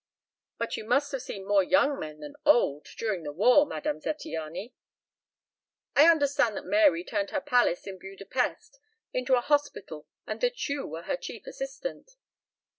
"But 0.57 0.77
you 0.77 0.83
must 0.83 1.11
have 1.11 1.21
seen 1.21 1.45
more 1.45 1.61
young 1.61 1.99
men 1.99 2.21
than 2.21 2.35
old 2.43 2.85
during 2.97 3.21
the 3.21 3.31
war, 3.31 3.67
Madame 3.67 3.99
Zattiany. 4.01 4.73
I 5.95 6.09
understand 6.09 6.57
that 6.57 6.65
Mary 6.65 7.03
turned 7.03 7.29
her 7.29 7.39
palace 7.39 7.85
in 7.85 7.99
Buda 7.99 8.25
Pesth 8.25 8.79
into 9.13 9.35
a 9.35 9.41
hospital 9.41 10.07
and 10.25 10.41
that 10.41 10.67
you 10.67 10.87
were 10.87 11.03
her 11.03 11.17
chief 11.17 11.45
assistant." 11.45 12.15